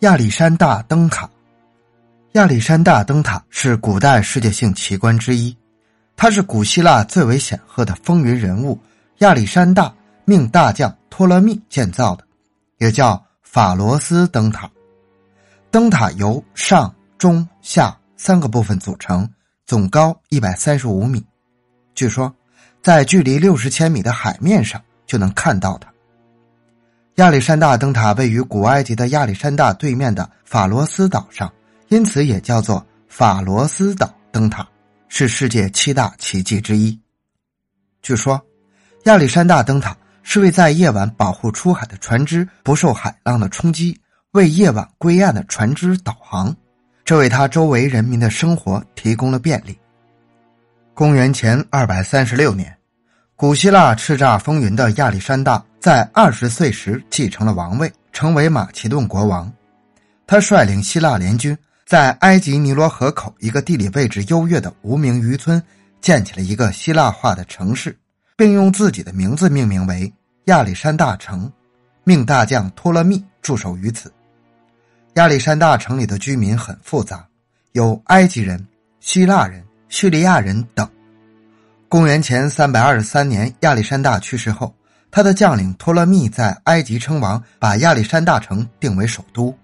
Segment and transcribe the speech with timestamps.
[0.00, 1.28] 亚历山大灯塔，
[2.34, 5.56] 亚历山大灯塔是古代世界性奇观之一，
[6.14, 8.80] 它是古希腊最为显赫的风云人物
[9.18, 9.92] 亚历山大
[10.24, 12.22] 命大将托勒密建造的，
[12.78, 14.70] 也叫法罗斯灯塔。
[15.68, 19.28] 灯塔由上、中、下三个部分组成，
[19.66, 21.20] 总高一百三十五米。
[21.96, 22.32] 据说，
[22.80, 25.92] 在距离六十千米的海面上就能看到它。
[27.18, 31.52] 亚历山大灯塔位于古埃及的亚历山大对面的法罗斯岛上，
[31.88, 34.64] 因此也叫做法罗斯岛灯塔，
[35.08, 36.96] 是世界七大奇迹之一。
[38.02, 38.40] 据说，
[39.06, 46.54] 亚历山大灯塔是为在夜晚保护出海的船只不受海浪的冲击，为夜晚归岸的船只导航，
[47.04, 49.76] 这为他周围人民的生活提供了便利。
[50.94, 52.77] 公元前二百三十六年。
[53.38, 59.48] 古希腊叱咤风云的亚历山大在二十岁时继承了王位，成为马其顿国王。
[60.26, 65.62] 他率领希腊联军，在埃及尼罗河口一个地理位置优越的无名渔村，
[66.00, 67.96] 建起了一个希腊化的城市，
[68.36, 70.12] 并用自己的名字命名为
[70.46, 71.48] 亚历山大城，
[72.02, 74.12] 命大将托勒密驻守于此。
[75.14, 77.24] 亚历山大城里的居民很复杂，
[77.70, 78.66] 有埃及人、
[78.98, 80.90] 希腊人、叙利亚人等。
[81.90, 84.74] 公元前三百二十三年，亚历山大去世后，
[85.10, 89.56] 他的将领托勒密在埃及称王，把亚历山大城定为首都。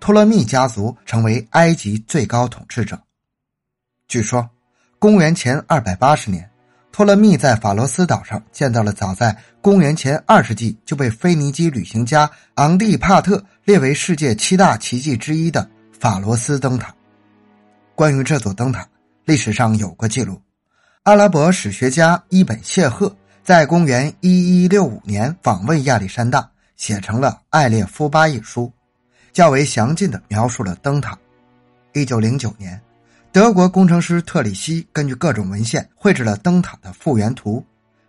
[0.00, 2.98] 托勒密家族成为埃及最高统治者。
[4.08, 4.48] 据说，
[4.98, 6.48] 公元前二百八十年，
[6.92, 16.94] 托勒密在法罗斯岛上建造了早在公元前二世纪就被腓尼基旅行家昂蒂帕特列为世界七大奇迹之一的法罗斯灯塔。
[17.94, 18.88] 关于这座灯塔，
[19.26, 20.40] 历史上有个记录。
[21.06, 28.72] 阿拉伯史学家伊本谢赫在公元一一六五年访问亚历山大，写成了《艾列夫巴》一书，
[29.32, 31.16] 较为详尽的描述了灯塔。
[31.92, 32.82] 一九零九年，
[33.30, 37.64] 德国工程师特里希根据各种文献绘制了灯塔的复原图，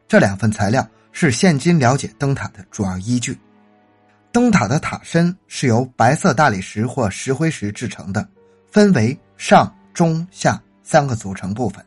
[0.08, 3.40] 这两份材料是现今了解灯塔的主要依据。
[4.32, 8.28] 灯塔的塔身是由白色大理石或石灰石制成的，
[8.72, 11.86] 分为上、中、下三个组成部分。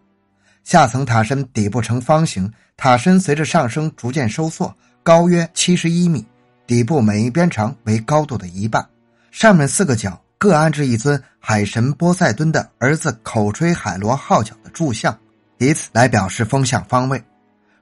[0.71, 4.73] 下层塔身底部呈方形，塔身随着上升逐渐收缩，
[5.03, 6.25] 高约七十一米，
[6.65, 8.89] 底部每一边长为高度的一半。
[9.33, 15.19] 上面四个角各安置一尊海神波塞冬的儿子口吹海螺号角的柱像，
[15.59, 17.21] 以此来表示风向方位。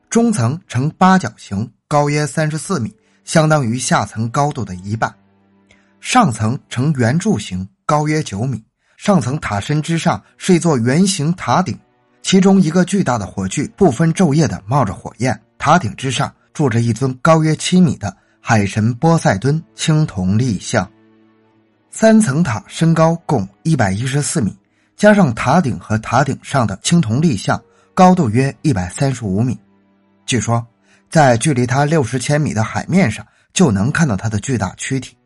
[0.09, 2.91] 中层呈八角形，高约三十四米，
[3.23, 5.15] 相当于下层高度的一半。
[6.01, 8.65] 上层呈圆柱形，高约九米。
[8.97, 11.79] 上层塔身之上是一座圆形塔顶。
[12.29, 20.87] 其中一个巨大的火炬不分昼夜的冒着火焰，塔顶之上住着一尊高约七米的海神波塞冬青铜立像。
[21.91, 24.55] 三层塔身高共一百一十四米，
[24.95, 27.59] 加上塔顶和塔顶上的青铜立像，
[27.95, 29.59] 高度约一百三十五米。
[30.27, 30.63] 据说，
[31.09, 35.17] 在距离它六十千米的海面上就能看到它的巨大躯体，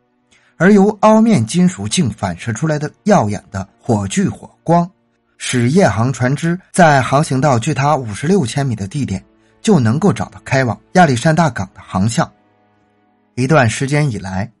[0.55, 4.89] 而由凹面金属镜反射出来的耀眼的火炬火光。
[5.37, 9.23] 使夜航船只在航行到距它五十六千米的地点，
[9.61, 12.29] 就能够找到开往亚历山大港的航向。
[13.35, 14.51] 一段时间以来，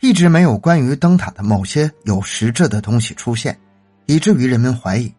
[0.00, 3.58] 一直没有关于灯塔的某些有实质的东西出现，
[4.06, 5.14] 以至于人们怀疑，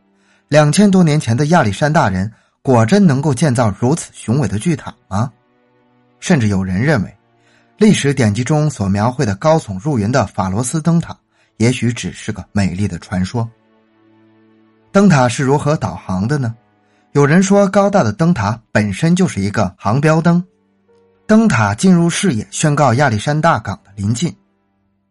[0.48, 2.32] 两千多年前的亚历山大人
[2.62, 5.32] 果真能够建造如此雄伟的巨塔吗？
[6.20, 7.18] 甚至有人认为，
[7.78, 11.18] 历史典籍中所描绘的高耸入云的法罗斯灯塔，
[11.58, 13.50] 也许只是个美丽的传说。
[14.94, 16.54] 灯塔是如何导航的呢？
[17.14, 20.46] 有人说，高大的灯塔本身就是一个航标灯，
[21.26, 24.32] 灯塔进入视野，宣告亚历山大港的临近。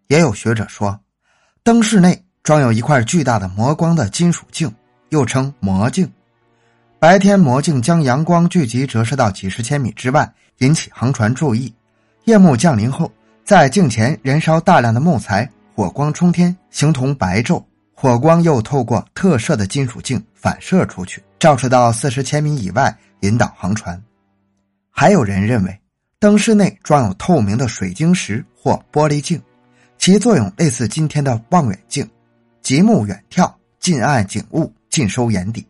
[0.07, 0.97] 也有学者说，
[1.65, 4.73] 灯室内装有一块巨大的磨光的金属镜，
[5.09, 6.09] 又称魔镜。
[7.01, 11.75] 白天，魔镜将阳光聚集折射到几十千米之外，引起航船注意。
[12.27, 13.11] 夜幕降临后，
[13.45, 17.61] 在镜前燃烧大量的木材，火光冲天，形同白昼。
[18.03, 24.03] 火光又透过特摄的金属镜反射出去，照射到四十千米以外，引导航船。
[24.91, 25.81] 还有人认为，
[26.19, 29.41] 灯室内装有透明的水晶石或玻璃镜，
[29.99, 32.05] 其作用类似今天的望远镜，
[32.61, 35.65] 极目远眺，近岸景物尽收眼底。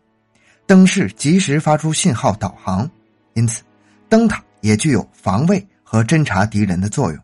[0.64, 2.90] 灯饰及时发出信号导航，
[3.34, 3.62] 因此，
[4.08, 7.22] 灯塔也具有防卫和侦察敌人的作用。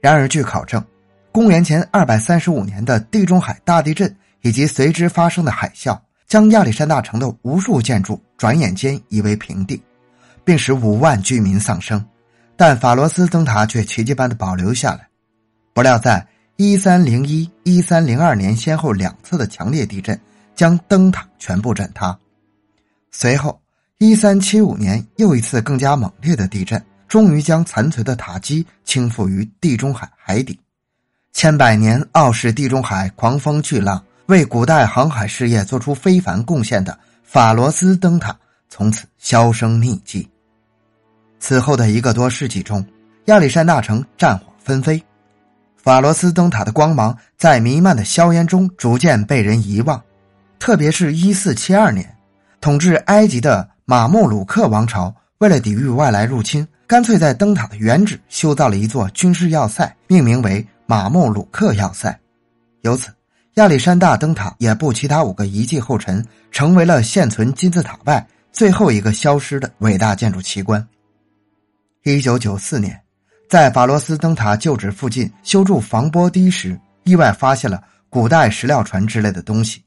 [0.00, 0.80] 然而，据考证。
[1.32, 5.96] 公元前二百三十五年的地中海大地震以及随之发生的海啸，
[6.26, 9.80] 将亚历山大城的无数建筑转眼间夷为平地，
[10.44, 12.04] 并使五万居民丧生。
[12.56, 15.08] 但法罗斯灯塔却奇迹般的保留下来。
[15.72, 20.20] 不料，在一三零一、一三零二年先后两次的强烈地震
[20.56, 22.18] 将灯塔全部震塌。
[23.12, 23.58] 随后，
[23.98, 30.58] 一三七五年又一次更加猛烈的地震，终于将残存的塔基倾覆于地中海海底。
[31.32, 38.36] 千百年傲视地中海狂风巨浪，为古代航海事业做出非凡贡献的法罗斯灯塔，
[38.68, 40.28] 从此销声匿迹。
[41.38, 42.84] 此后的一个多世纪中，
[43.26, 45.02] 亚历山大城战火纷飞，
[45.76, 50.02] 法罗斯灯塔的光芒在弥漫的硝烟中逐渐被人遗忘。
[50.58, 52.14] 特别是一四七二年，
[52.60, 62.18] 统治埃及的马穆鲁克王朝为了抵御外来入侵，干脆在灯塔的原址修造了一座军事要塞，命名为马穆鲁克要塞。
[62.80, 63.12] 由此，
[63.54, 66.20] 亚历山大灯塔也步其他五个遗迹后尘，
[66.50, 70.84] 成为了现存金字塔外最后一个消失的伟大建筑奇观。
[72.02, 73.00] 一九九四年，
[73.48, 79.84] 在法罗斯灯塔旧址附近修筑防波堤时，意外发现了古代石料船之类的东西，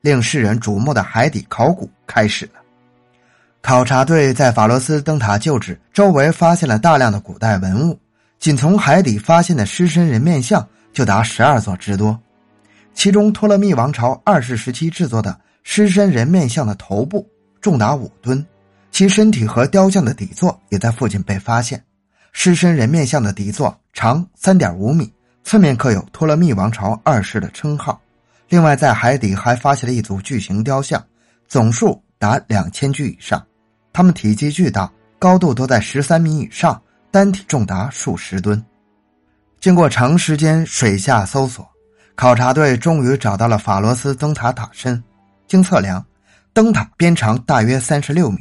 [0.00, 2.54] 令世人瞩目的海底考古开始了。
[3.62, 7.96] 考察队在法罗斯灯塔旧址周围发现了大量的古代文物，
[8.40, 12.18] 仅从海底发现的狮身人面像就达十二座之多，
[12.94, 17.28] 其中托勒密王朝二世时期制作的狮身人面像的头部
[17.60, 18.44] 重达五吨。
[18.90, 21.84] 其身体和雕像的底座也在附近被发现，
[22.32, 25.12] 狮身人面像的底座长三点五米，
[25.44, 28.00] 侧面刻有托勒密王朝二世的称号。
[28.48, 31.02] 另外，在海底还发现了一组巨型雕像，
[31.46, 33.46] 总数达两千具以上，
[33.92, 38.62] 它们体积巨大，高度都在十三米以上，单体重达数十吨。
[39.60, 41.68] 经过长时间水下搜索，
[42.14, 45.02] 考察队终于找到了法罗斯灯塔塔身。
[45.46, 46.04] 经测量，
[46.52, 48.38] 灯塔边长大约三十六米。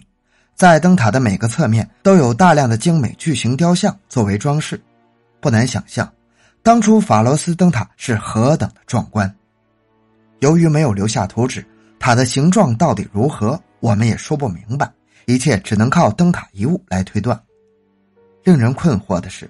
[0.55, 4.79] 在灯塔的每个侧面都有大量的精美巨型雕像作为装饰，
[5.39, 6.11] 不难想象，
[6.61, 9.33] 当初法罗斯灯塔是何等的壮观。
[10.39, 11.65] 由于没有留下图纸，
[11.97, 14.91] 塔的形状到底如何，我们也说不明白，
[15.25, 17.41] 一切只能靠灯塔遗物来推断。
[18.43, 19.49] 令人困惑的是，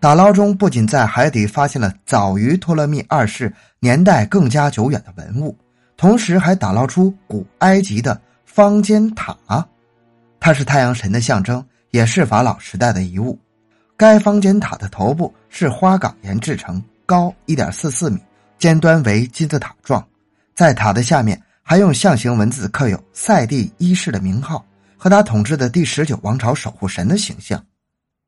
[0.00, 5.56] 打捞中不仅在海底发现了早于托勒密二世年代更加久远的文物，
[5.96, 9.36] 同时还打捞出古埃及的方尖塔。
[10.40, 13.38] 它是太阳神的象征，也是法老时代的遗物。
[13.96, 18.20] 该方尖塔的头部是花岗岩制成，高一点四四米，
[18.58, 20.04] 尖端为金字塔状。
[20.54, 24.62] 在塔的下面还用象形文字刻有塞蒂一世的名号
[24.98, 27.64] 和他统治的第十九王朝守护神的形象。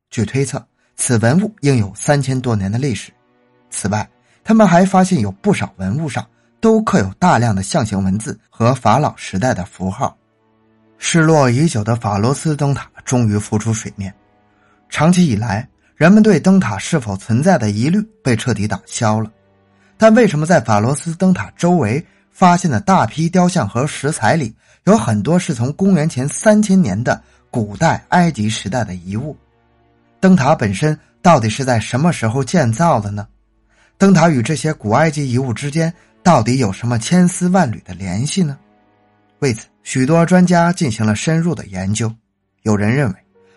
[0.09, 0.65] 据推测，
[0.95, 3.11] 此文物应有三千多年的历史。
[3.69, 4.07] 此外，
[4.43, 6.25] 他们还发现有不少文物上
[6.59, 10.17] 都刻有大量的象形文字和法老时代的符号。
[10.97, 14.11] 失落已久的法罗斯灯塔终于浮出水面。
[14.89, 19.29] 长期以来，人们对灯塔是否存在的疑虑被彻底打消了。
[19.97, 24.55] 但为什么在法罗斯灯塔周围发现的大批雕像和石材里，
[24.85, 27.21] 有很多是从公元前三千年的
[27.51, 29.35] 古代埃及时代的遗物？
[30.19, 33.27] 灯塔本身到底是在什么时候建造的呢？
[33.97, 35.93] 灯塔与这些古埃及遗物之间
[36.23, 38.57] 到底有什么千丝万缕的联系呢？
[39.39, 42.13] 为此，许多专家进行了深入的研究。
[42.63, 43.15] 有人认为，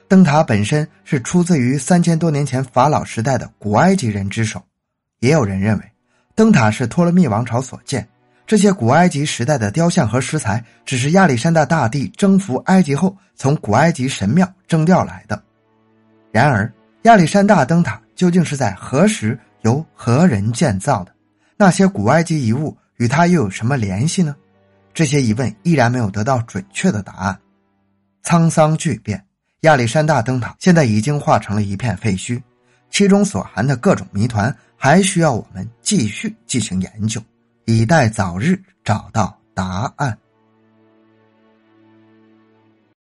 [0.08, 4.61] 灯塔本身是出自于三千多年前法老时代的古埃及人之手；
[5.20, 5.85] 也有人认为，
[6.35, 8.06] 灯塔是托勒密王朝所建。
[8.46, 15.40] 这些古埃及时代的雕像和石材，只是亚历山大大帝征服埃及后从古埃及神庙征调来的。
[16.32, 16.72] 然而，
[17.02, 21.12] 亚历山大灯塔究竟是在何时由何人建造的？
[21.56, 24.34] 那些古埃及遗物与他又有什么联系呢？
[24.94, 27.38] 这些疑问依然没有得到准确的答案。
[28.25, 29.25] 沧桑巨变，
[29.60, 32.40] 亚历山大灯塔现在已经化成了一片废墟，
[32.90, 37.20] 其中所含的各种谜团还需要我们继续进行研究，
[37.64, 40.16] 以待早日找到答案。